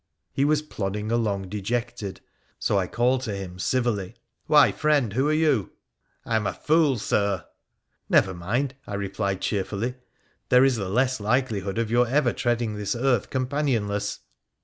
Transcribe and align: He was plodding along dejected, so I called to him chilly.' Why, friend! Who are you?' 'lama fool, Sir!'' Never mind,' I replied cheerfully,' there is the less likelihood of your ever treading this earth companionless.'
He 0.33 0.45
was 0.45 0.63
plodding 0.63 1.11
along 1.11 1.49
dejected, 1.49 2.21
so 2.57 2.75
I 2.79 2.87
called 2.87 3.21
to 3.21 3.35
him 3.35 3.57
chilly.' 3.59 4.15
Why, 4.47 4.71
friend! 4.71 5.13
Who 5.13 5.29
are 5.29 5.31
you?' 5.31 5.73
'lama 6.25 6.53
fool, 6.55 6.97
Sir!'' 6.97 7.45
Never 8.09 8.33
mind,' 8.33 8.73
I 8.87 8.95
replied 8.95 9.41
cheerfully,' 9.41 9.93
there 10.49 10.65
is 10.65 10.77
the 10.77 10.89
less 10.89 11.19
likelihood 11.19 11.77
of 11.77 11.91
your 11.91 12.07
ever 12.07 12.33
treading 12.33 12.77
this 12.77 12.95
earth 12.95 13.29
companionless.' 13.29 14.21